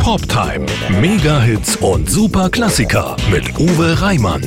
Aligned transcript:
Poptime. 0.00 0.64
Mega-Hits 1.00 1.76
und 1.76 2.10
super 2.10 2.48
Klassiker 2.48 3.16
mit 3.30 3.58
Uwe 3.58 4.00
Reimann. 4.00 4.42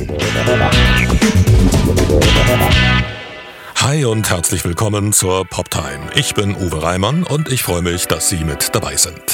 Hi 3.76 4.04
und 4.04 4.28
herzlich 4.28 4.64
willkommen 4.64 5.12
zur 5.12 5.44
Poptime. 5.44 6.10
Ich 6.16 6.34
bin 6.34 6.56
Uwe 6.56 6.82
Reimann 6.82 7.22
und 7.22 7.50
ich 7.50 7.62
freue 7.62 7.82
mich, 7.82 8.08
dass 8.08 8.28
Sie 8.28 8.42
mit 8.44 8.74
dabei 8.74 8.96
sind. 8.96 9.33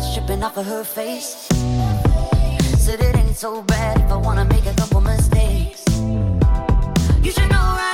sweat 0.00 0.14
dripping 0.14 0.42
off 0.42 0.56
of 0.56 0.66
her 0.66 0.84
face. 0.84 1.48
Said 2.78 3.00
it 3.00 3.16
ain't 3.16 3.36
so 3.36 3.62
bad 3.62 4.00
if 4.00 4.10
I 4.10 4.16
wanna 4.16 4.44
make 4.44 4.66
a 4.66 4.74
couple 4.74 5.00
mistakes. 5.00 5.84
You 7.22 7.30
should 7.30 7.50
know 7.50 7.66
right. 7.78 7.93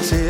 I 0.00 0.29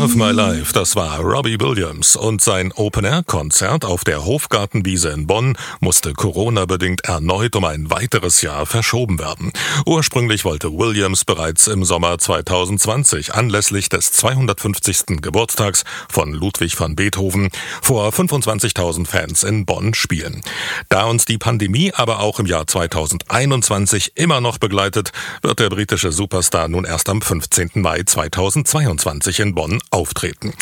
Love 0.00 0.16
My 0.16 0.30
Life, 0.30 0.72
das 0.72 0.94
war 0.94 1.18
Robbie 1.18 1.58
Williams 1.58 2.14
und 2.14 2.40
sein 2.40 2.70
Open-Air-Konzert 2.70 3.84
auf 3.84 4.04
der 4.04 4.24
Hofgartenwiese 4.24 5.08
in 5.08 5.26
Bonn 5.26 5.58
musste 5.80 6.12
Corona-bedingt 6.12 7.00
erneut 7.00 7.56
um 7.56 7.64
ein 7.64 7.90
weiteres 7.90 8.40
Jahr 8.40 8.64
verschoben 8.64 9.18
werden. 9.18 9.50
Ursprünglich 9.86 10.44
wollte 10.44 10.72
Williams 10.72 11.24
bereits 11.24 11.66
im 11.66 11.84
Sommer 11.84 12.16
2020 12.16 13.34
anlässlich 13.34 13.88
des 13.88 14.12
250. 14.12 15.20
Geburtstags 15.20 15.82
von 16.08 16.32
Ludwig 16.32 16.78
van 16.78 16.94
Beethoven 16.94 17.48
vor 17.82 18.08
25.000 18.10 19.04
Fans 19.04 19.42
in 19.42 19.66
Bonn 19.66 19.94
spielen. 19.94 20.42
Da 20.90 21.06
uns 21.06 21.24
die 21.24 21.38
Pandemie 21.38 21.92
aber 21.92 22.20
auch 22.20 22.38
im 22.38 22.46
Jahr 22.46 22.68
2021 22.68 24.12
immer 24.14 24.40
noch 24.40 24.58
begleitet, 24.58 25.10
wird 25.42 25.58
der 25.58 25.70
britische 25.70 26.12
Superstar 26.12 26.68
nun 26.68 26.84
erst 26.84 27.08
am 27.08 27.20
15. 27.20 27.70
Mai 27.74 28.04
2022 28.04 29.40
in 29.40 29.56
Bonn 29.56 29.80
auftreten. 29.98 30.54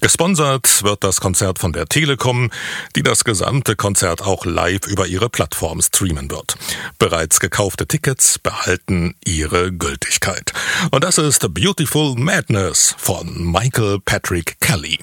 Gesponsert 0.00 0.84
wird 0.84 1.02
das 1.02 1.20
Konzert 1.20 1.58
von 1.58 1.72
der 1.72 1.86
Telekom, 1.86 2.50
die 2.94 3.02
das 3.02 3.24
gesamte 3.24 3.74
Konzert 3.74 4.22
auch 4.22 4.46
live 4.46 4.86
über 4.86 5.08
ihre 5.08 5.28
Plattform 5.28 5.82
streamen 5.82 6.30
wird. 6.30 6.56
Bereits 6.98 7.40
gekaufte 7.40 7.88
Tickets 7.88 8.38
behalten 8.38 9.16
ihre 9.24 9.72
Gültigkeit. 9.72 10.52
Und 10.92 11.02
das 11.02 11.18
ist 11.18 11.52
Beautiful 11.52 12.14
Madness 12.16 12.94
von 12.96 13.50
Michael 13.50 13.98
Patrick 14.04 14.60
Kelly. 14.60 15.00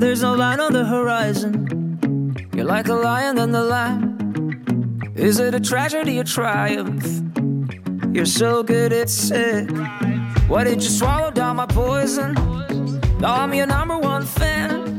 There's 0.00 0.22
no 0.22 0.34
line 0.34 0.58
on 0.58 0.72
the 0.72 0.84
horizon. 0.84 2.00
You're 2.52 2.64
like 2.64 2.88
a 2.88 2.94
lion 2.94 3.38
on 3.38 3.52
the 3.52 3.62
line. 3.62 4.11
Is 5.22 5.38
it 5.38 5.54
a 5.54 5.60
tragedy 5.60 6.18
or 6.18 6.24
triumph? 6.24 7.06
You're 8.12 8.26
so 8.26 8.64
good 8.64 8.92
at 8.92 9.08
sick. 9.08 9.70
Why 10.48 10.64
did 10.64 10.82
you 10.82 10.88
swallow 10.88 11.30
down 11.30 11.54
my 11.54 11.66
poison? 11.66 12.34
Now 13.20 13.42
I'm 13.42 13.54
your 13.54 13.68
number 13.68 13.96
one 13.96 14.26
fan. 14.26 14.98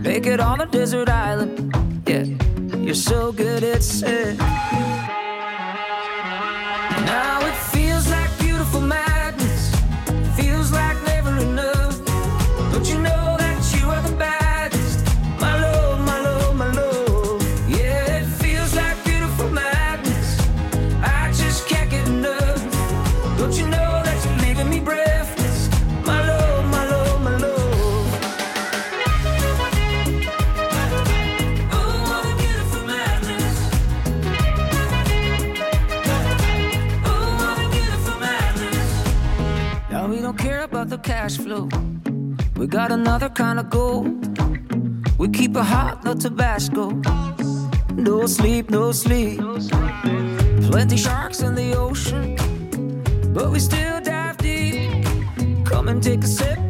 Make 0.00 0.26
it 0.26 0.38
on 0.38 0.60
a 0.60 0.66
desert 0.66 1.08
island. 1.08 1.74
Yeah, 2.06 2.22
you're 2.76 2.94
so 2.94 3.32
good 3.32 3.64
at 3.64 3.82
sick. 3.82 4.38
Cash 41.06 41.36
flow. 41.38 41.68
We 42.56 42.66
got 42.66 42.90
another 42.90 43.28
kind 43.28 43.60
of 43.60 43.70
gold. 43.70 44.08
We 45.18 45.28
keep 45.28 45.56
it 45.56 45.62
hot, 45.62 46.04
no 46.04 46.14
Tabasco. 46.14 46.90
No 47.92 48.26
sleep, 48.26 48.70
no 48.70 48.90
sleep. 48.90 49.38
Plenty 50.68 50.96
sharks 50.96 51.42
in 51.42 51.54
the 51.54 51.74
ocean, 51.76 52.36
but 53.32 53.50
we 53.52 53.60
still 53.60 54.00
dive 54.00 54.36
deep. 54.38 55.06
Come 55.64 55.86
and 55.88 56.02
take 56.02 56.24
a 56.24 56.26
sip 56.26 56.65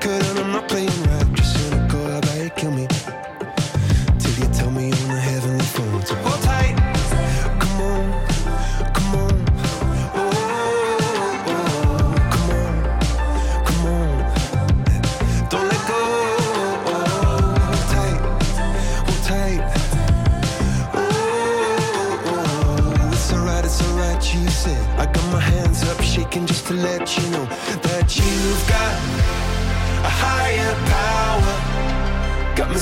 could 0.00 0.31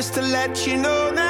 just 0.00 0.14
to 0.14 0.22
let 0.22 0.66
you 0.66 0.78
know 0.78 1.10
now. 1.10 1.29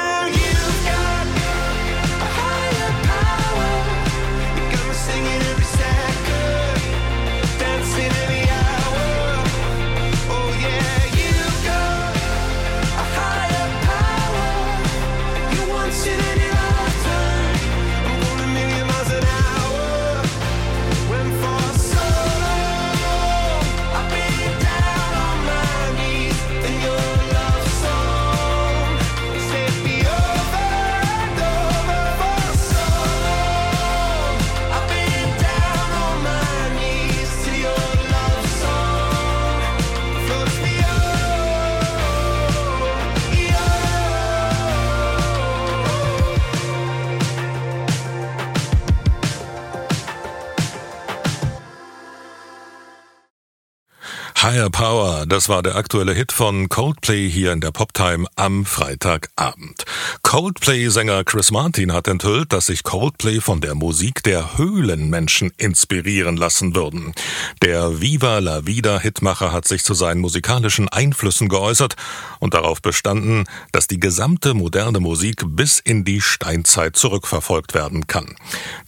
Das 55.31 55.47
war 55.47 55.63
der 55.63 55.75
aktuelle 55.75 56.13
Hit 56.13 56.33
von 56.33 56.67
Coldplay 56.67 57.29
hier 57.29 57.53
in 57.53 57.61
der 57.61 57.71
Poptime 57.71 58.27
am 58.35 58.65
Freitagabend. 58.65 59.85
Coldplay-Sänger 60.31 61.25
Chris 61.25 61.51
Martin 61.51 61.91
hat 61.91 62.07
enthüllt, 62.07 62.53
dass 62.53 62.67
sich 62.67 62.83
Coldplay 62.83 63.41
von 63.41 63.59
der 63.59 63.75
Musik 63.75 64.23
der 64.23 64.57
Höhlenmenschen 64.57 65.51
inspirieren 65.57 66.37
lassen 66.37 66.73
würden. 66.73 67.13
Der 67.61 67.99
Viva 67.99 68.39
la 68.39 68.65
Vida 68.65 68.97
Hitmacher 68.97 69.51
hat 69.51 69.67
sich 69.67 69.83
zu 69.83 69.93
seinen 69.93 70.21
musikalischen 70.21 70.87
Einflüssen 70.87 71.49
geäußert 71.49 71.97
und 72.39 72.53
darauf 72.53 72.81
bestanden, 72.81 73.43
dass 73.73 73.87
die 73.87 73.99
gesamte 73.99 74.53
moderne 74.53 75.01
Musik 75.01 75.43
bis 75.45 75.79
in 75.79 76.05
die 76.05 76.21
Steinzeit 76.21 76.95
zurückverfolgt 76.95 77.73
werden 77.73 78.07
kann. 78.07 78.37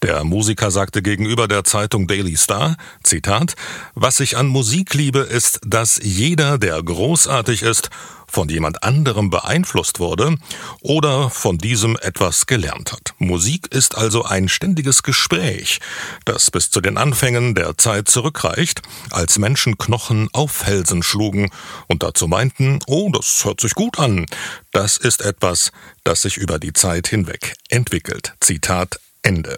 Der 0.01 0.23
Musiker 0.23 0.71
sagte 0.71 1.01
gegenüber 1.01 1.49
der 1.49 1.65
Zeitung 1.65 2.07
Daily 2.07 2.37
Star, 2.37 2.77
Zitat, 3.03 3.55
was 3.95 4.21
ich 4.21 4.37
an 4.37 4.47
Musik 4.47 4.93
liebe, 4.93 5.19
ist, 5.19 5.59
dass 5.67 5.99
jeder, 6.01 6.57
der 6.57 6.81
großartig 6.81 7.63
ist, 7.63 7.89
von 8.33 8.49
jemand 8.49 8.83
anderem 8.83 9.29
beeinflusst 9.29 9.99
wurde 9.99 10.37
oder 10.81 11.29
von 11.29 11.57
diesem 11.57 11.97
etwas 12.01 12.47
gelernt 12.47 12.91
hat. 12.91 13.13
Musik 13.19 13.67
ist 13.71 13.95
also 13.95 14.23
ein 14.23 14.49
ständiges 14.49 15.03
Gespräch, 15.03 15.79
das 16.25 16.49
bis 16.49 16.71
zu 16.71 16.81
den 16.81 16.97
Anfängen 16.97 17.53
der 17.53 17.77
Zeit 17.77 18.09
zurückreicht, 18.09 18.81
als 19.11 19.37
Menschen 19.37 19.77
Knochen 19.77 20.29
auf 20.33 20.51
Felsen 20.51 21.03
schlugen 21.03 21.51
und 21.87 22.01
dazu 22.01 22.27
meinten, 22.27 22.79
oh, 22.87 23.11
das 23.11 23.45
hört 23.45 23.61
sich 23.61 23.75
gut 23.75 23.99
an. 23.99 24.25
Das 24.71 24.97
ist 24.97 25.21
etwas, 25.21 25.71
das 26.03 26.23
sich 26.23 26.37
über 26.37 26.57
die 26.57 26.73
Zeit 26.73 27.07
hinweg 27.07 27.55
entwickelt. 27.69 28.33
Zitat 28.39 28.99
Ende. 29.23 29.57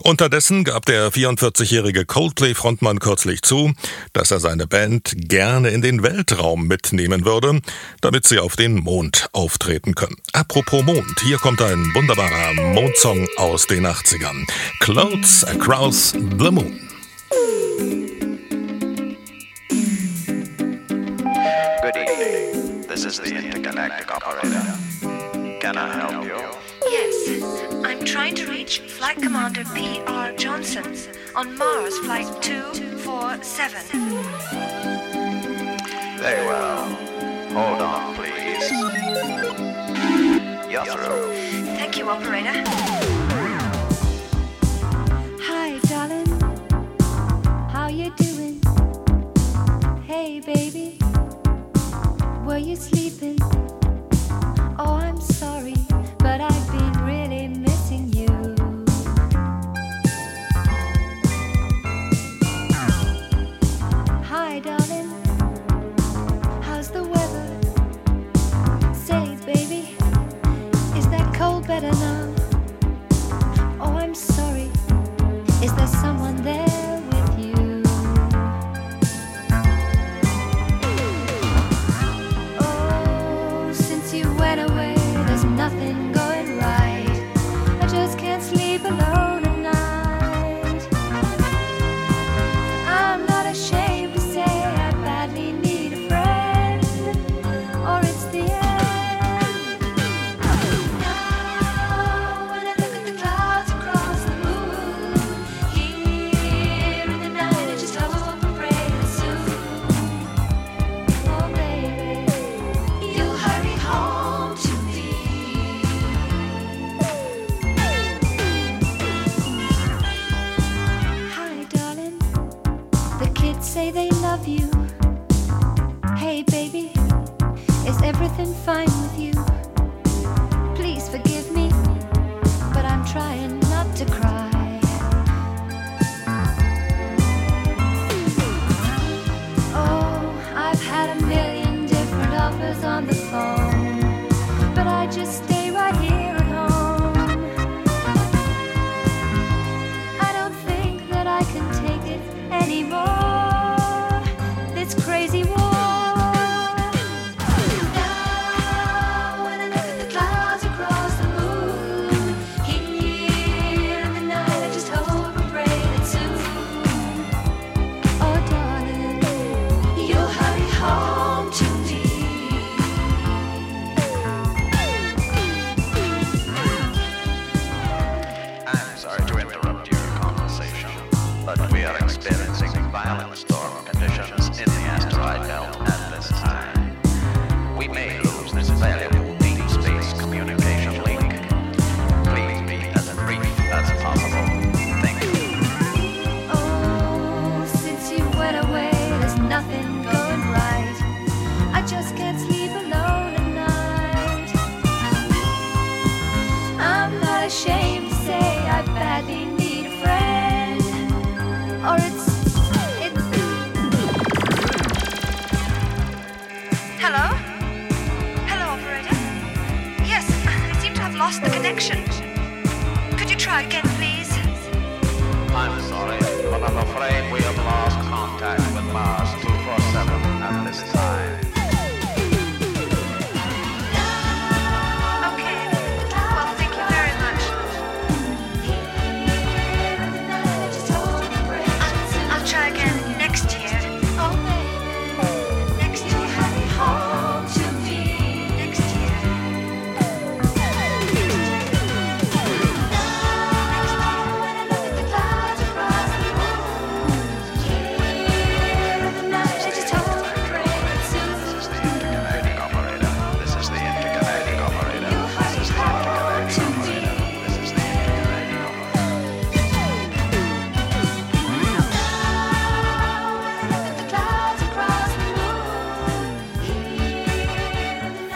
Unterdessen 0.00 0.64
gab 0.64 0.86
der 0.86 1.12
44-jährige 1.12 2.06
Coldplay-Frontmann 2.06 2.98
kürzlich 3.00 3.42
zu, 3.42 3.72
dass 4.14 4.30
er 4.30 4.40
seine 4.40 4.66
Band 4.66 5.12
gerne 5.16 5.68
in 5.68 5.82
den 5.82 6.02
Weltraum 6.02 6.66
mitnehmen 6.66 7.26
würde, 7.26 7.60
damit 8.00 8.26
sie 8.26 8.38
auf 8.38 8.56
den 8.56 8.76
Mond 8.76 9.28
auftreten 9.32 9.94
können. 9.94 10.16
Apropos 10.32 10.82
Mond, 10.84 11.20
hier 11.22 11.36
kommt 11.36 11.60
ein 11.60 11.94
wunderbarer 11.94 12.54
Mondsong 12.72 13.28
aus 13.36 13.66
den 13.66 13.86
80ern. 13.86 14.46
Clouds 14.80 15.44
Across 15.44 16.12
the 16.12 16.50
Moon. 16.50 16.80
Good 21.82 21.96
evening. 21.96 22.86
This 22.88 23.04
is 23.04 23.18
the 23.18 23.34
intergalactic 23.34 24.10
operator. 24.10 24.78
Can 25.60 25.76
I 25.76 25.92
help 25.92 26.24
you? 26.24 26.33
trying 28.04 28.34
to 28.34 28.46
reach 28.46 28.80
Flight 28.80 29.16
Commander 29.16 29.64
P.R. 29.74 30.32
Johnson 30.32 30.84
on 31.34 31.56
Mars 31.56 31.98
Flight 32.00 32.26
247. 32.42 33.80
Very 36.18 36.46
well. 36.46 36.84
Hold 37.54 37.80
on, 37.80 38.14
please. 38.14 38.70
You're 40.70 40.84
through. 40.84 41.32
Thank 41.78 41.96
you, 41.96 42.10
operator. 42.10 42.52
Hi, 45.40 45.78
darling. 45.88 46.28
How 47.70 47.88
you 47.88 48.10
doing? 48.16 48.60
Hey, 50.02 50.40
baby. 50.40 50.98
Were 52.44 52.58
you 52.58 52.76
sleeping? 52.76 53.38
Oh, 54.78 54.98
I'm 55.00 55.18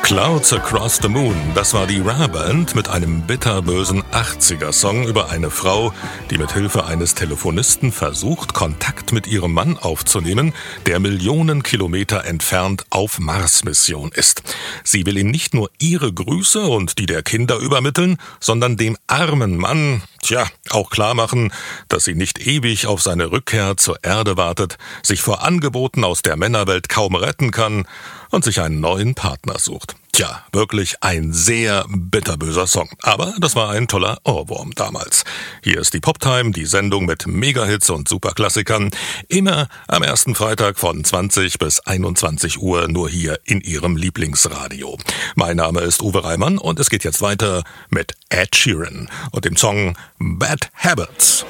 Clouds 0.09 0.55
Across 0.55 1.01
the 1.03 1.09
Moon, 1.11 1.37
das 1.55 1.75
war 1.75 1.87
die 1.87 2.01
Rare 2.01 2.31
Band 2.31 2.75
mit 2.75 2.89
einem 2.89 3.27
bitterbösen 3.27 4.03
80er-Song 4.05 5.07
über 5.07 5.29
eine 5.29 5.51
Frau, 5.51 5.93
die 6.31 6.39
mit 6.39 6.51
Hilfe 6.53 6.87
eines 6.87 7.15
Telefonisten 7.15 7.93
versucht, 7.93 8.55
Kontakt 8.55 9.13
mit 9.13 9.27
ihrem 9.27 9.53
Mann 9.53 9.77
aufzunehmen, 9.77 10.55
der 10.87 10.99
Millionen 10.99 11.63
Kilometer 11.63 12.25
entfernt 12.25 12.87
auf 12.89 13.19
Mars-Mission 13.19 14.11
ist. 14.11 14.43
Sie 14.83 15.05
will 15.05 15.19
ihm 15.19 15.31
nicht 15.31 15.53
nur 15.53 15.71
ihre 15.79 16.11
Grüße 16.11 16.63
und 16.63 16.99
die 16.99 17.05
der 17.05 17.23
Kinder 17.23 17.59
übermitteln, 17.59 18.17
sondern 18.41 18.79
dem 18.79 18.97
armen 19.09 19.59
Mann, 19.59 20.01
tja, 20.23 20.47
auch 20.71 20.89
klar 20.89 21.13
machen, 21.13 21.53
dass 21.89 22.07
sie 22.07 22.15
nicht 22.15 22.39
ewig 22.47 22.87
auf 22.87 23.03
seine 23.03 23.31
Rückkehr 23.31 23.77
zur 23.77 24.03
Erde 24.03 24.39
wartet, 24.39 24.79
sich 25.03 25.21
vor 25.21 25.45
Angeboten 25.45 26.03
aus 26.03 26.23
der 26.23 26.39
Männerwelt 26.39 26.89
kaum 26.89 27.15
retten 27.15 27.51
kann 27.51 27.85
und 28.31 28.45
sich 28.45 28.61
einen 28.61 28.81
neuen 28.81 29.15
Partner 29.15 29.59
sucht. 29.59 29.95
Tja, 30.19 30.43
wirklich 30.51 30.97
ein 31.01 31.33
sehr 31.33 31.85
bitterböser 31.89 32.67
Song. 32.67 32.89
Aber 33.03 33.35
das 33.39 33.55
war 33.55 33.71
ein 33.71 33.87
toller 33.87 34.19
Ohrwurm 34.25 34.73
damals. 34.75 35.23
Hier 35.63 35.81
ist 35.81 35.95
die 35.95 36.01
Poptime, 36.01 36.51
die 36.51 36.67
Sendung 36.67 37.07
mit 37.07 37.29
Megahits 37.29 37.89
und 37.89 38.09
Superklassikern. 38.09 38.91
Immer 39.29 39.69
am 39.87 40.03
ersten 40.03 40.35
Freitag 40.35 40.77
von 40.77 41.05
20 41.05 41.61
bis 41.61 41.79
21 41.79 42.59
Uhr 42.59 42.89
nur 42.89 43.09
hier 43.09 43.39
in 43.45 43.61
Ihrem 43.61 43.97
Lieblingsradio. 43.97 44.99
Mein 45.37 45.57
Name 45.57 45.83
ist 45.83 46.03
Uwe 46.03 46.25
Reimann 46.25 46.59
und 46.59 46.81
es 46.81 46.91
geht 46.91 47.05
jetzt 47.05 47.23
weiter 47.23 47.63
mit 47.89 48.15
Ed 48.29 48.57
Sheeran 48.57 49.09
und 49.31 49.45
dem 49.45 49.57
Song 49.57 49.97
Bad 50.19 50.71
Habits. 50.75 51.47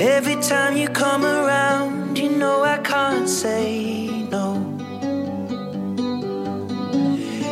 Every 0.00 0.36
time 0.36 0.76
you 0.76 0.88
come 0.88 1.24
around, 1.24 2.16
you 2.16 2.28
know 2.30 2.62
I 2.62 2.78
can't 2.78 3.28
say 3.28 4.06
no. 4.30 4.54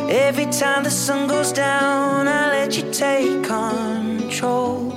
Every 0.09 0.45
time 0.45 0.85
the 0.85 0.89
sun 0.89 1.27
goes 1.27 1.51
down, 1.51 2.25
I 2.25 2.47
let 2.51 2.77
you 2.77 2.89
take 2.93 3.43
control. 3.43 4.93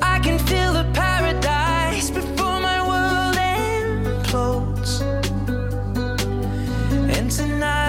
I 0.00 0.18
can 0.24 0.38
feel 0.38 0.72
the 0.72 0.90
paradise 0.94 2.10
before 2.10 2.58
my 2.58 2.80
world 2.88 3.36
implodes. 3.36 5.02
And 7.18 7.30
tonight 7.30 7.81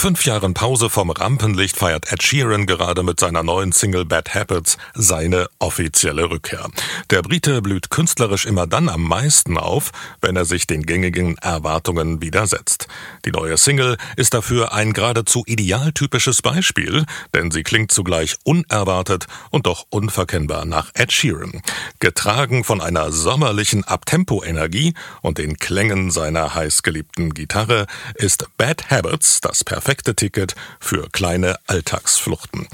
fünf 0.00 0.24
Jahren 0.24 0.54
Pause 0.54 0.88
vom 0.88 1.10
Rampenlicht 1.10 1.76
feiert 1.76 2.10
Ed 2.10 2.22
Sheeran 2.22 2.64
gerade 2.64 3.02
mit 3.02 3.20
seiner 3.20 3.42
neuen 3.42 3.70
Single 3.70 4.06
Bad 4.06 4.34
Habits 4.34 4.78
seine 4.94 5.46
offizielle 5.58 6.30
Rückkehr. 6.30 6.70
Der 7.10 7.20
Brite 7.20 7.60
blüht 7.60 7.90
künstlerisch 7.90 8.46
immer 8.46 8.66
dann 8.66 8.88
am 8.88 9.02
meisten 9.02 9.58
auf, 9.58 9.90
wenn 10.22 10.36
er 10.36 10.46
sich 10.46 10.66
den 10.66 10.86
gängigen 10.86 11.36
Erwartungen 11.36 12.22
widersetzt. 12.22 12.88
Die 13.26 13.30
neue 13.30 13.58
Single 13.58 13.98
ist 14.16 14.32
dafür 14.32 14.72
ein 14.72 14.94
geradezu 14.94 15.42
idealtypisches 15.44 16.40
Beispiel, 16.40 17.04
denn 17.34 17.50
sie 17.50 17.62
klingt 17.62 17.92
zugleich 17.92 18.36
unerwartet 18.42 19.26
und 19.50 19.66
doch 19.66 19.84
unverkennbar 19.90 20.64
nach 20.64 20.92
Ed 20.94 21.12
Sheeran. 21.12 21.60
Getragen 21.98 22.64
von 22.64 22.80
einer 22.80 23.12
sommerlichen 23.12 23.84
Abtempo-Energie 23.84 24.94
und 25.20 25.36
den 25.36 25.58
Klängen 25.58 26.10
seiner 26.10 26.54
heißgeliebten 26.54 27.34
Gitarre 27.34 27.84
ist 28.14 28.48
Bad 28.56 28.90
Habits 28.90 29.42
das 29.42 29.62
perfekte 29.62 29.89
Ticket 29.98 30.54
für 30.78 31.08
kleine 31.10 31.56
Alltagsfluchten. 31.66 32.68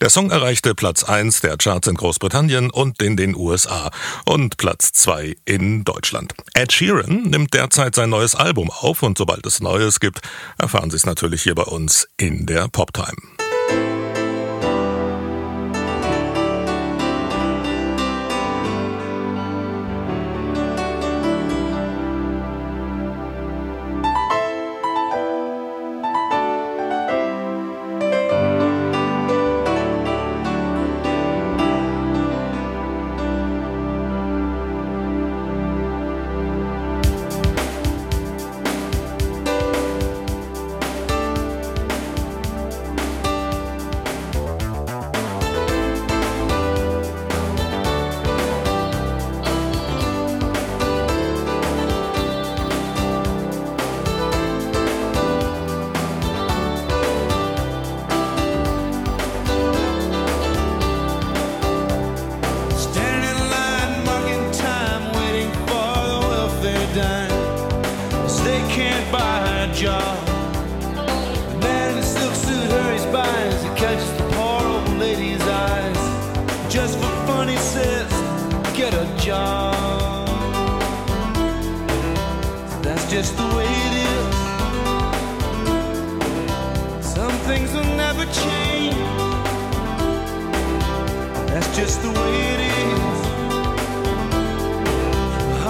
Der 0.00 0.10
Song 0.10 0.30
erreichte 0.30 0.74
Platz 0.74 1.02
1 1.02 1.40
der 1.40 1.56
Charts 1.56 1.88
in 1.88 1.96
Großbritannien 1.96 2.70
und 2.70 3.02
in 3.02 3.16
den 3.16 3.34
USA 3.34 3.90
und 4.24 4.56
Platz 4.56 4.92
2 4.92 5.36
in 5.44 5.84
Deutschland. 5.84 6.34
Ed 6.54 6.72
Sheeran 6.72 7.22
nimmt 7.22 7.54
derzeit 7.54 7.94
sein 7.94 8.10
neues 8.10 8.34
Album 8.34 8.70
auf 8.70 9.02
und 9.02 9.18
sobald 9.18 9.44
es 9.46 9.60
Neues 9.60 10.00
gibt, 10.00 10.20
erfahren 10.58 10.90
Sie 10.90 10.96
es 10.96 11.06
natürlich 11.06 11.42
hier 11.42 11.54
bei 11.54 11.64
uns 11.64 12.08
in 12.16 12.46
der 12.46 12.68
Poptime. 12.68 13.37
Job." 79.28 80.26
That's 82.84 83.06
just 83.10 83.36
the 83.36 83.48
way 83.56 83.68
it 83.86 83.94
is. 84.08 84.34
Some 87.16 87.36
things 87.48 87.68
will 87.74 87.92
never 88.04 88.24
change. 88.42 88.96
That's 91.50 91.70
just 91.76 91.96
the 92.04 92.12
way 92.18 92.34
it 92.54 92.60
is. 92.78 93.18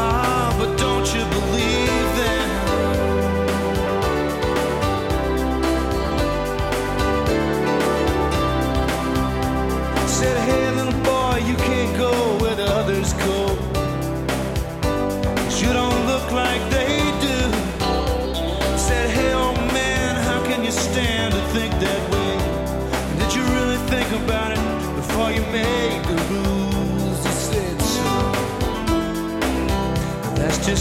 Ah, 0.04 0.48
but 0.58 0.70
don't 0.84 1.08
you 1.14 1.24
believe 1.36 2.08
them? 2.20 2.47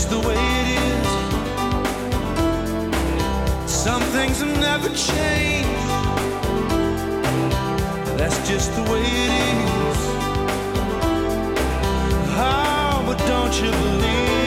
The 0.10 0.20
way 0.20 0.38
it 0.62 0.68
is. 0.84 1.08
Some 3.70 4.02
things 4.16 4.40
have 4.40 4.60
never 4.60 4.90
changed. 4.90 5.68
That's 8.18 8.38
just 8.48 8.76
the 8.76 8.84
way 8.92 9.02
it 9.02 9.32
is. 9.52 10.00
Oh, 12.40 13.04
but 13.08 13.18
don't 13.28 13.54
you 13.62 13.72
believe 13.72 14.47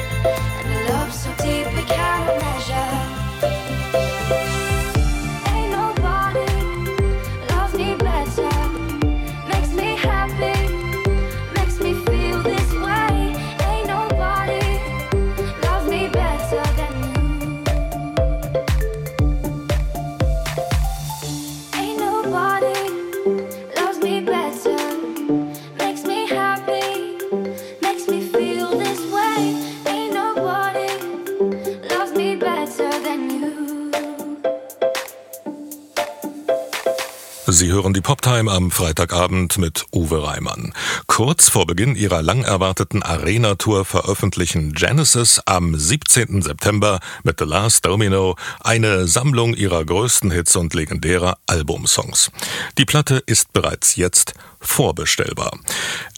Hören 37.81 37.93
die 37.95 38.01
Poptime 38.01 38.51
am 38.51 38.69
Freitagabend 38.69 39.57
mit 39.57 39.85
Uwe 39.91 40.23
Reimann. 40.23 40.71
Kurz 41.07 41.49
vor 41.49 41.65
Beginn 41.65 41.95
ihrer 41.95 42.21
lang 42.21 42.43
erwarteten 42.43 43.01
Arena-Tour 43.01 43.85
veröffentlichen 43.85 44.73
Genesis 44.73 45.41
am 45.47 45.75
17. 45.75 46.43
September 46.43 46.99
mit 47.23 47.39
The 47.39 47.45
Last 47.45 47.87
Domino 47.87 48.35
eine 48.59 49.07
Sammlung 49.07 49.55
ihrer 49.55 49.83
größten 49.83 50.29
Hits 50.29 50.55
und 50.55 50.75
legendärer 50.75 51.39
Albumsongs. 51.47 52.29
Die 52.77 52.85
Platte 52.85 53.23
ist 53.25 53.51
bereits 53.51 53.95
jetzt 53.95 54.35
vorbestellbar. 54.59 55.57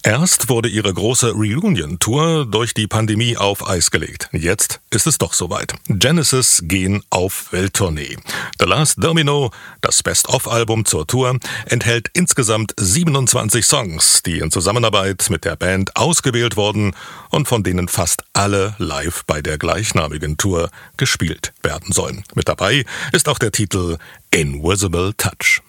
Erst 0.05 0.49
wurde 0.49 0.67
ihre 0.67 0.93
große 0.93 1.31
Reunion-Tour 1.31 2.45
durch 2.45 2.73
die 2.73 2.87
Pandemie 2.87 3.37
auf 3.37 3.65
Eis 3.65 3.89
gelegt. 3.89 4.27
Jetzt 4.33 4.81
ist 4.89 5.07
es 5.07 5.17
doch 5.17 5.31
soweit. 5.31 5.75
Genesis 5.87 6.61
gehen 6.65 7.01
auf 7.09 7.53
Welttournee. 7.53 8.17
The 8.59 8.65
Last 8.65 9.01
Domino, 9.01 9.51
das 9.79 10.03
Best-of-Album 10.03 10.83
zur 10.83 11.07
Tour, 11.07 11.39
enthält 11.67 12.09
insgesamt 12.11 12.73
27 12.77 13.65
Songs, 13.65 14.21
die 14.23 14.39
in 14.39 14.51
Zusammenarbeit 14.51 15.29
mit 15.29 15.45
der 15.45 15.55
Band 15.55 15.95
ausgewählt 15.95 16.57
wurden 16.57 16.93
und 17.29 17.47
von 17.47 17.63
denen 17.63 17.87
fast 17.87 18.23
alle 18.33 18.75
live 18.79 19.23
bei 19.25 19.41
der 19.41 19.57
gleichnamigen 19.57 20.35
Tour 20.35 20.69
gespielt 20.97 21.53
werden 21.63 21.93
sollen. 21.93 22.25
Mit 22.35 22.49
dabei 22.49 22.83
ist 23.13 23.29
auch 23.29 23.39
der 23.39 23.53
Titel 23.53 23.97
Invisible 24.31 25.13
Touch. 25.15 25.61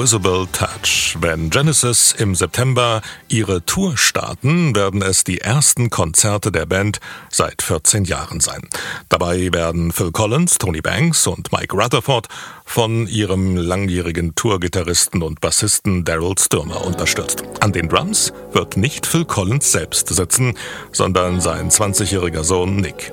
Invisible 0.00 0.48
Touch. 0.50 1.14
Wenn 1.20 1.50
Genesis 1.50 2.14
im 2.16 2.34
September 2.34 3.02
ihre 3.28 3.66
Tour 3.66 3.98
starten, 3.98 4.74
werden 4.74 5.02
es 5.02 5.24
die 5.24 5.42
ersten 5.42 5.90
Konzerte 5.90 6.50
der 6.50 6.64
Band 6.64 7.00
seit 7.28 7.60
14 7.60 8.04
Jahren 8.04 8.40
sein. 8.40 8.66
Dabei 9.10 9.52
werden 9.52 9.92
Phil 9.92 10.10
Collins, 10.10 10.56
Tony 10.56 10.80
Banks 10.80 11.26
und 11.26 11.52
Mike 11.52 11.76
Rutherford 11.76 12.28
von 12.64 13.08
ihrem 13.08 13.58
langjährigen 13.58 14.34
Tourgitarristen 14.34 15.22
und 15.22 15.42
Bassisten 15.42 16.02
Daryl 16.06 16.38
Stürmer 16.38 16.82
unterstützt. 16.82 17.42
An 17.60 17.72
den 17.72 17.90
Drums 17.90 18.32
wird 18.52 18.78
nicht 18.78 19.06
Phil 19.06 19.26
Collins 19.26 19.70
selbst 19.70 20.08
sitzen, 20.08 20.54
sondern 20.92 21.42
sein 21.42 21.70
20-jähriger 21.70 22.42
Sohn 22.42 22.76
Nick. 22.76 23.12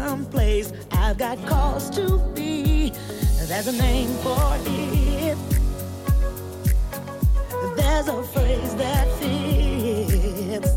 someplace. 0.00 0.72
I've 0.92 1.18
got 1.18 1.36
cause 1.46 1.90
to 1.90 2.04
be. 2.34 2.92
There's 3.48 3.66
a 3.66 3.72
name 3.72 4.12
for 4.24 4.56
it. 4.66 5.38
There's 7.76 8.08
a 8.08 8.22
phrase 8.32 8.74
that 8.76 9.06
fits. 9.18 10.72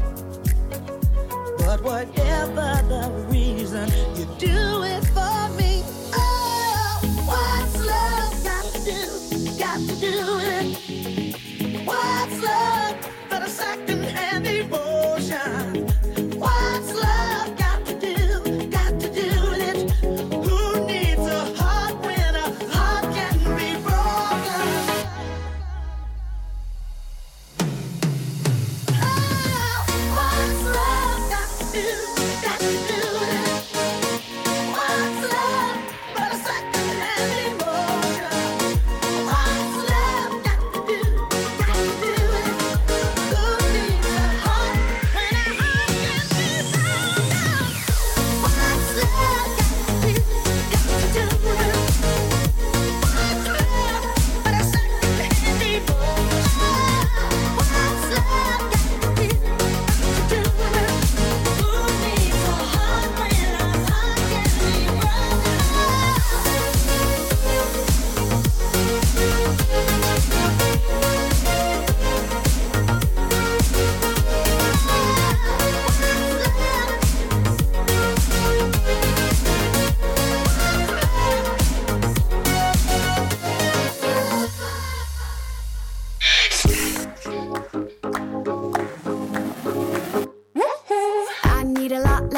But 1.59 1.79
whatever 1.83 2.69
the 2.93 3.03
reason, 3.29 3.87
you 4.17 4.25
do 4.49 4.83
it 4.93 5.03
for 5.15 5.39
me. 5.59 5.73
Oh, 6.21 6.99
what's 7.29 7.75
love 7.91 8.33
got 8.49 8.65
to 8.73 8.79
do? 8.91 9.01
Got 9.57 9.79
to 9.89 9.95
do 10.07 10.15
it. 10.51 10.62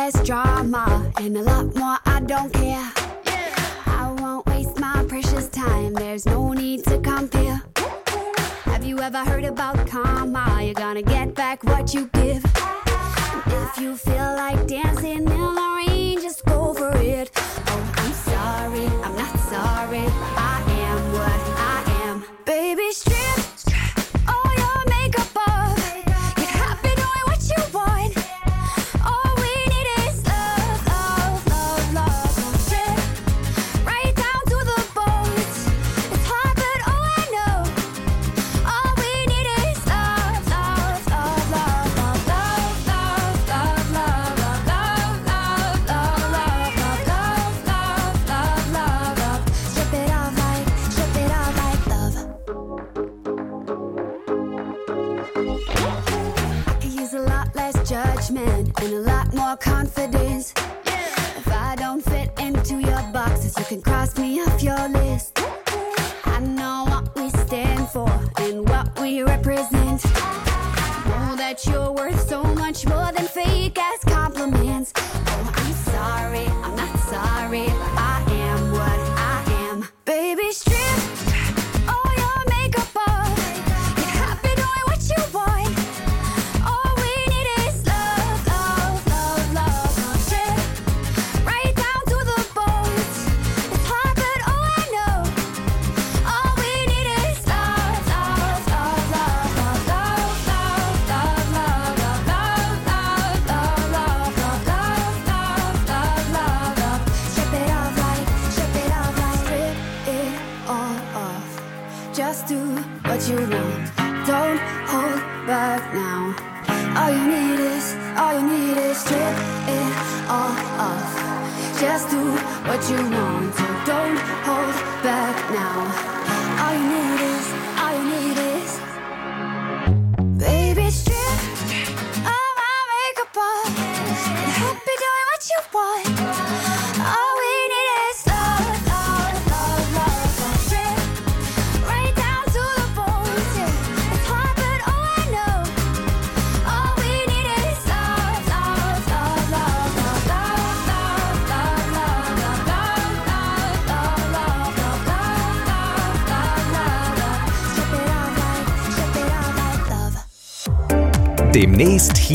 Less 0.06 0.24
drama 0.24 1.12
and 1.18 1.36
a 1.36 1.42
lot 1.42 1.66
more 1.74 1.98
I 2.06 2.20
don't 2.20 2.54
care. 2.54 2.92
I 3.88 4.16
won't 4.20 4.46
waste 4.46 4.80
my 4.80 5.04
precious 5.08 5.50
time, 5.50 5.94
there's 5.94 6.28
no 6.28 6.54
need 6.54 6.84
to 6.84 7.00
compare. 7.00 7.60
Have 8.66 8.86
you 8.86 9.00
ever 9.00 9.24
heard 9.30 9.46
about 9.46 9.88
karma? 9.88 10.60
You're 10.62 10.76
gonna 10.76 11.02
get 11.02 11.34
back 11.34 11.64
what 11.64 11.96
you 11.96 12.08
give. 12.14 12.44
If 13.48 13.78
you 13.80 13.98
feel 13.98 14.30
like 14.44 14.68
dancing 14.68 15.18
in 15.18 15.26
the 15.26 15.74
rain, 15.88 16.22
just 16.22 16.46
go 16.46 16.76
for 16.76 16.96
it. 16.98 17.32
Oh, 17.36 17.94
I'm 18.04 18.14
sorry, 18.32 18.86
I'm 19.06 19.16
not 19.16 19.40
sorry. 19.54 20.06
I 20.54 20.58
am 20.90 21.00
what 21.18 21.42
I 21.74 21.80
am. 22.06 22.24
Baby, 22.46 22.92
strip 22.92 23.45
confident. 59.58 60.25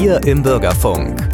Hier 0.00 0.18
im 0.24 0.42
Bürgerfunk. 0.42 1.28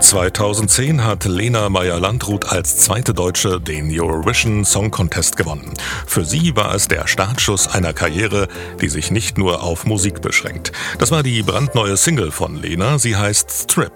2010 0.00 1.04
hat 1.04 1.26
Lena 1.26 1.68
Meyer-Landrut 1.68 2.46
als 2.46 2.78
zweite 2.78 3.12
Deutsche 3.12 3.60
den 3.60 3.90
Eurovision 3.90 4.64
Song 4.64 4.90
Contest 4.90 5.36
gewonnen. 5.36 5.74
Für 6.06 6.24
sie 6.24 6.56
war 6.56 6.74
es 6.74 6.88
der 6.88 7.06
Startschuss 7.06 7.68
einer 7.68 7.92
Karriere, 7.92 8.48
die 8.80 8.88
sich 8.88 9.10
nicht 9.10 9.36
nur 9.36 9.62
auf 9.62 9.84
Musik 9.84 10.22
beschränkt. 10.22 10.72
Das 10.98 11.10
war 11.10 11.22
die 11.22 11.42
brandneue 11.42 11.98
Single 11.98 12.30
von 12.30 12.56
Lena, 12.56 12.98
sie 12.98 13.16
heißt 13.16 13.64
Strip. 13.64 13.92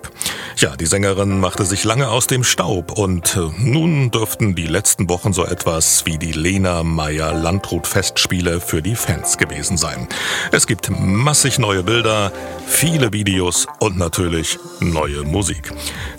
Ja, 0.57 0.77
die 0.77 0.87
Sängerin 0.87 1.41
machte 1.41 1.65
sich 1.65 1.83
lange 1.83 2.09
aus 2.11 2.29
dem 2.29 2.45
Staub 2.45 2.93
und 2.93 3.37
äh, 3.37 3.41
nun 3.59 4.13
dürften 4.13 4.55
die 4.55 4.69
letzten 4.69 5.09
Wochen 5.09 5.33
so 5.33 5.45
etwas 5.45 6.07
wie 6.07 6.17
die 6.17 6.31
Lena 6.31 6.85
Meyer-Landrut 6.85 7.89
Festspiele 7.89 8.61
für 8.61 8.81
die 8.81 8.95
Fans 8.95 9.37
gewesen 9.37 9.77
sein. 9.77 10.07
Es 10.53 10.69
gibt 10.69 10.91
massig 10.91 11.59
neue 11.59 11.83
Bilder, 11.83 12.31
viele 12.69 13.13
Videos 13.13 13.67
und 13.81 13.99
natürlich 13.99 14.61
neue 14.79 15.25
Musik. 15.25 15.73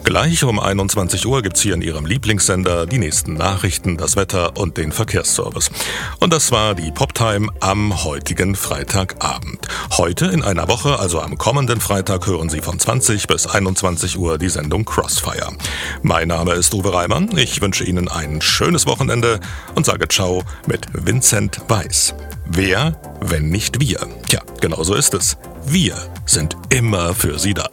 Gleich 0.03 0.43
um 0.43 0.59
21 0.59 1.25
Uhr 1.25 1.41
gibt's 1.41 1.61
hier 1.61 1.73
in 1.73 1.81
Ihrem 1.81 2.05
Lieblingssender 2.05 2.85
die 2.85 2.99
nächsten 2.99 3.35
Nachrichten, 3.35 3.95
das 3.95 4.17
Wetter 4.17 4.57
und 4.57 4.75
den 4.75 4.91
Verkehrsservice. 4.91 5.71
Und 6.19 6.33
das 6.33 6.51
war 6.51 6.75
die 6.75 6.91
Poptime 6.91 7.47
am 7.61 8.03
heutigen 8.03 8.55
Freitagabend. 8.55 9.65
Heute 9.97 10.25
in 10.25 10.43
einer 10.43 10.67
Woche, 10.67 10.99
also 10.99 11.21
am 11.21 11.37
kommenden 11.37 11.79
Freitag, 11.79 12.27
hören 12.27 12.49
Sie 12.49 12.59
von 12.59 12.77
20 12.77 13.27
bis 13.27 13.47
21 13.47 14.19
Uhr 14.19 14.24
die 14.33 14.49
Sendung 14.49 14.83
Crossfire. 14.83 15.53
Mein 16.01 16.27
Name 16.27 16.53
ist 16.53 16.73
Uwe 16.73 16.93
Reimann. 16.93 17.37
Ich 17.37 17.61
wünsche 17.61 17.83
Ihnen 17.83 18.07
ein 18.07 18.41
schönes 18.41 18.85
Wochenende 18.85 19.39
und 19.75 19.85
sage 19.85 20.07
Ciao 20.07 20.43
mit 20.67 20.87
Vincent 20.93 21.61
Weiss. 21.67 22.13
Wer, 22.45 22.99
wenn 23.21 23.49
nicht 23.49 23.79
wir? 23.79 23.99
Tja, 24.27 24.41
genau 24.61 24.83
so 24.83 24.95
ist 24.95 25.13
es. 25.13 25.37
Wir 25.65 25.95
sind 26.25 26.57
immer 26.69 27.13
für 27.13 27.39
Sie 27.39 27.53
da. 27.53 27.69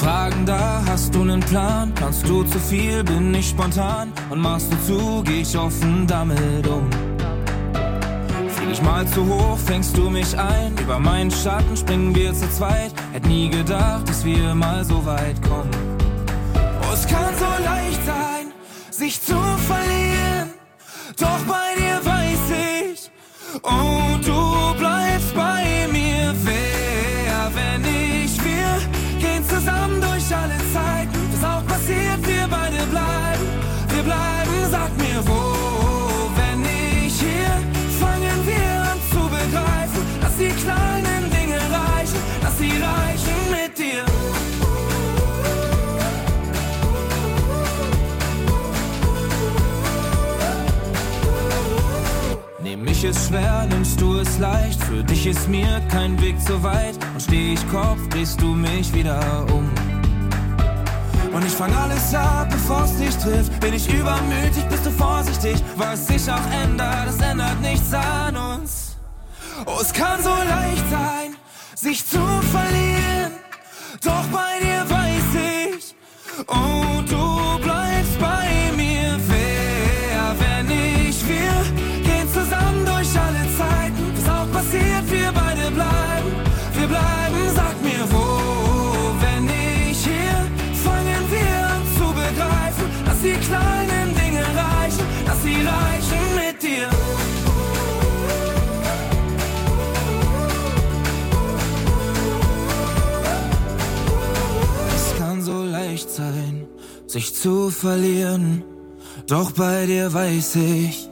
Fragen 0.00 0.44
da, 0.44 0.82
hast 0.86 1.14
du 1.14 1.24
nen 1.24 1.40
Plan? 1.40 1.90
Planst 1.94 2.28
du 2.28 2.44
zu 2.44 2.58
viel, 2.58 3.02
bin 3.02 3.34
ich 3.34 3.48
spontan? 3.48 4.12
Und 4.28 4.40
machst 4.40 4.70
du 4.70 4.76
zu, 4.86 5.22
geh 5.24 5.40
ich 5.40 5.56
offen 5.56 6.06
damit 6.06 6.66
um. 6.66 6.88
Flieg 8.50 8.70
ich 8.72 8.82
mal 8.82 9.06
zu 9.06 9.26
hoch, 9.26 9.56
fängst 9.56 9.96
du 9.96 10.10
mich 10.10 10.38
ein? 10.38 10.76
Über 10.76 10.98
meinen 10.98 11.30
Schatten 11.30 11.74
springen 11.74 12.14
wir 12.14 12.34
zu 12.34 12.48
zweit. 12.50 12.92
Hätt 13.12 13.26
nie 13.26 13.48
gedacht, 13.48 14.06
dass 14.06 14.22
wir 14.22 14.54
mal 14.54 14.84
so 14.84 15.04
weit 15.06 15.40
kommen. 15.48 15.70
Oh, 16.54 16.92
es 16.92 17.06
kann 17.06 17.34
so 17.38 17.64
leicht 17.64 18.04
sein, 18.04 18.52
sich 18.90 19.20
zu 19.20 19.38
verlieren. 19.66 20.50
Doch 21.18 21.40
bei 21.48 21.74
dir 21.80 22.04
weiß 22.04 22.92
ich, 22.92 23.10
oh, 23.62 24.18
du 24.22 24.78
bleibst 24.78 25.15
wo, 35.24 36.30
wenn 36.36 36.62
ich 36.64 37.20
hier, 37.20 37.52
fangen 38.00 38.38
wir 38.44 38.68
an 38.90 38.98
zu 39.10 39.22
begreifen, 39.28 40.02
dass 40.20 40.36
die 40.36 40.52
kleinen 40.64 41.30
Dinge 41.30 41.56
reichen, 41.56 42.20
dass 42.42 42.58
sie 42.58 42.70
reichen 42.70 43.40
mit 43.50 43.78
dir. 43.78 44.04
Nehm 52.62 52.86
ich 52.86 53.04
es 53.04 53.28
schwer, 53.28 53.66
nimmst 53.70 54.00
du 54.00 54.18
es 54.18 54.38
leicht. 54.38 54.82
Für 54.84 55.02
dich 55.04 55.26
ist 55.26 55.48
mir 55.48 55.80
kein 55.90 56.20
Weg 56.20 56.40
zu 56.40 56.62
weit. 56.62 56.98
Und 57.14 57.22
steh 57.22 57.54
ich 57.54 57.68
Kopf, 57.70 58.08
drehst 58.10 58.40
du 58.40 58.48
mich 58.48 58.92
wieder 58.92 59.20
um. 59.52 59.70
Und 61.32 61.44
ich 61.44 61.52
fang 61.52 61.72
alles 61.74 62.14
ab, 62.14 62.48
bevor's 62.50 62.75
dich 62.75 62.75
trifft. 63.26 63.60
Bin 63.60 63.74
ich 63.74 63.92
übermütig, 63.92 64.64
bist 64.68 64.86
du 64.86 64.90
vorsichtig. 64.90 65.56
Was 65.76 66.06
sich 66.06 66.30
auch 66.30 66.50
ändert, 66.62 67.08
es 67.08 67.20
ändert 67.20 67.60
nichts 67.60 67.92
an 67.92 68.36
uns. 68.36 68.96
Oh, 69.64 69.78
es 69.80 69.92
kann 69.92 70.22
so 70.22 70.30
leicht 70.30 70.84
sein, 70.90 71.36
sich 71.74 72.06
zu 72.06 72.20
verlieren. 72.52 73.32
Doch 74.02 74.26
bei 74.28 74.58
dir 74.60 74.84
weiß 74.88 75.30
ich, 75.74 75.94
oh, 76.46 77.02
du 77.08 77.45
sich 107.16 107.34
zu 107.34 107.70
verlieren. 107.70 108.62
Doch 109.26 109.52
bei 109.52 109.86
dir 109.86 110.12
weiß 110.12 110.56
ich, 110.56 111.08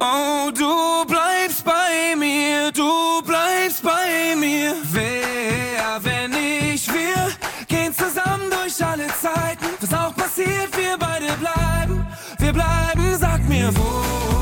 oh, 0.00 0.50
du 0.50 1.06
bleibst 1.06 1.64
bei 1.64 2.16
mir, 2.16 2.72
du 2.72 3.22
bleibst 3.24 3.80
bei 3.82 4.34
mir. 4.36 4.74
Wer, 4.90 6.00
wenn 6.02 6.32
ich, 6.74 6.92
wir 6.92 7.20
gehen 7.68 7.94
zusammen 7.94 8.50
durch 8.50 8.84
alle 8.84 9.06
Zeiten. 9.22 9.66
Was 9.80 9.94
auch 9.94 10.14
passiert, 10.16 10.76
wir 10.76 10.96
beide 10.98 11.32
bleiben, 11.44 12.04
wir 12.38 12.52
bleiben, 12.52 13.16
sag 13.20 13.48
mir 13.48 13.70
wo. 13.76 14.37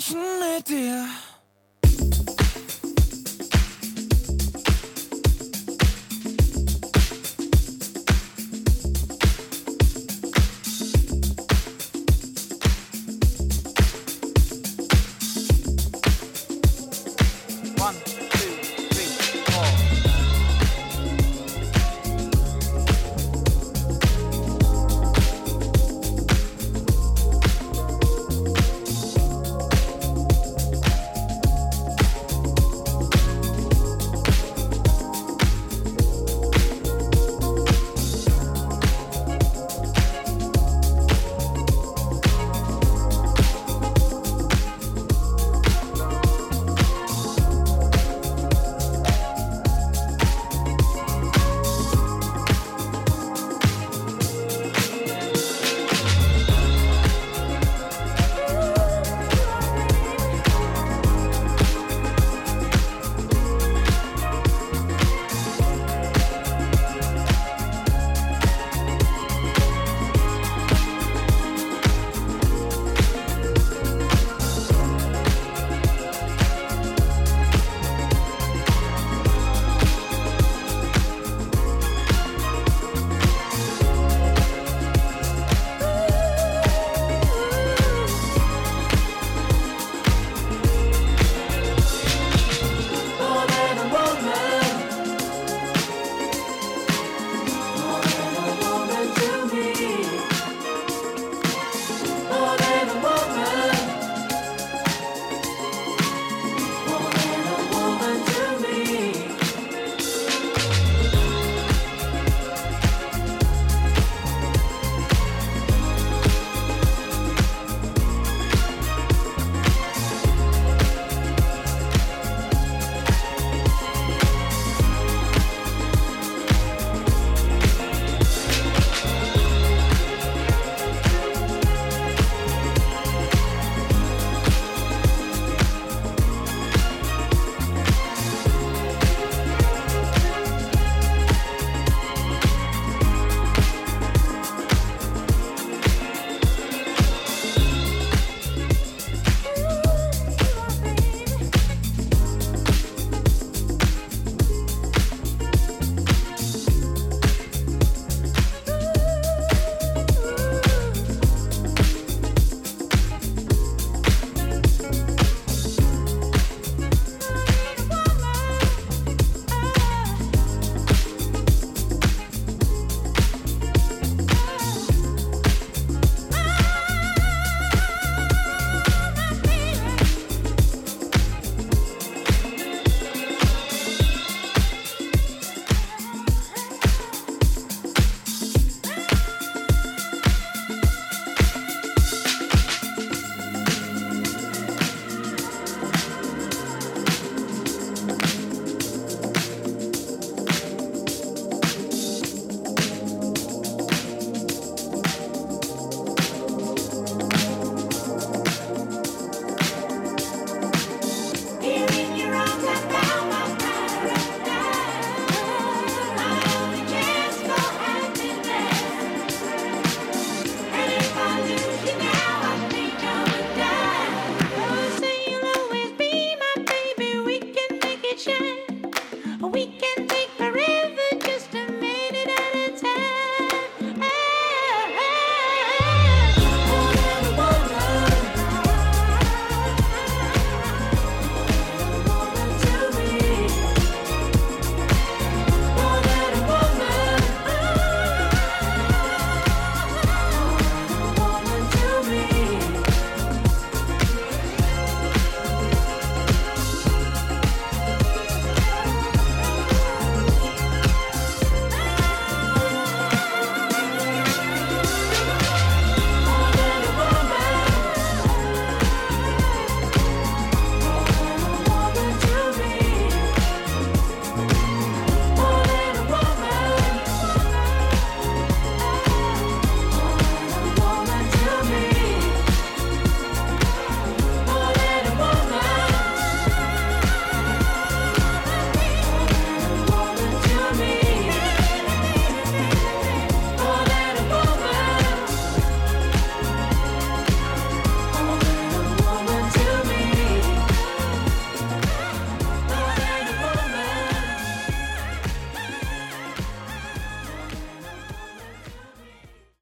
Zeichen 0.00 0.18
mit 0.38 0.68
dir. 0.68 1.19